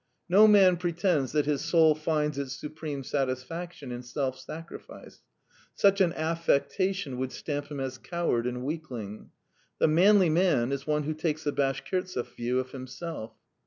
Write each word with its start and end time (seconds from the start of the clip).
No 0.27 0.47
man 0.47 0.77
pretends 0.77 1.31
that 1.33 1.45
his 1.45 1.61
soul 1.61 1.93
finds 1.93 2.39
its 2.39 2.53
supreme 2.53 3.03
satisfaction 3.03 3.91
in 3.91 4.01
self 4.01 4.39
sacrifice: 4.39 5.21
such 5.75 6.01
an 6.01 6.11
affectation 6.13 7.19
would 7.19 7.31
stamp 7.31 7.67
him 7.67 7.79
as 7.79 7.99
coward 7.99 8.47
and 8.47 8.63
weakling: 8.63 9.29
the 9.77 9.87
manly 9.87 10.31
man 10.31 10.71
is 10.71 10.85
he 10.85 10.91
who 10.91 11.13
takes 11.13 11.43
the 11.43 11.53
Bashkirtsefi 11.53 12.35
view 12.35 12.57
of 12.59 12.71
himself. 12.71 13.33